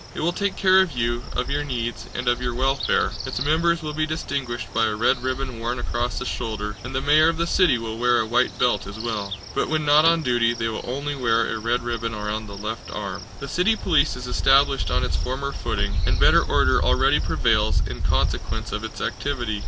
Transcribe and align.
It 0.15 0.21
will 0.21 0.33
take 0.33 0.55
care 0.55 0.81
of 0.81 0.93
you, 0.93 1.21
of 1.33 1.51
your 1.51 1.63
needs, 1.63 2.07
and 2.15 2.27
of 2.27 2.41
your 2.41 2.55
welfare. 2.55 3.11
Its 3.23 3.39
members 3.45 3.83
will 3.83 3.93
be 3.93 4.07
distinguished 4.07 4.73
by 4.73 4.87
a 4.87 4.95
red 4.95 5.21
ribbon 5.21 5.59
worn 5.59 5.77
across 5.77 6.17
the 6.17 6.25
shoulder, 6.25 6.75
and 6.83 6.95
the 6.95 7.01
mayor 7.01 7.29
of 7.29 7.37
the 7.37 7.45
city 7.45 7.77
will 7.77 7.99
wear 7.99 8.19
a 8.19 8.25
white 8.25 8.57
belt 8.57 8.87
as 8.87 8.97
well. 8.99 9.31
But 9.53 9.69
when 9.69 9.85
not 9.85 10.03
on 10.03 10.23
duty 10.23 10.55
they 10.55 10.69
will 10.69 10.83
only 10.87 11.15
wear 11.15 11.53
a 11.55 11.59
red 11.59 11.83
ribbon 11.83 12.15
round 12.15 12.49
the 12.49 12.57
left 12.57 12.89
arm. 12.89 13.21
The 13.41 13.47
city 13.47 13.75
police 13.75 14.15
is 14.15 14.25
established 14.25 14.89
on 14.89 15.03
its 15.03 15.15
former 15.17 15.51
footing, 15.51 15.93
and 16.07 16.19
better 16.19 16.41
order 16.41 16.83
already 16.83 17.19
prevails 17.19 17.83
in 17.87 18.01
consequence 18.01 18.71
of 18.71 18.83
its 18.83 19.01
activity. 19.01 19.59